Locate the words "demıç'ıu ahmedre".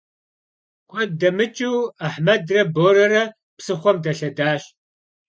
1.19-2.61